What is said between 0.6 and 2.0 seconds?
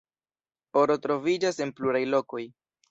Oro troviĝas en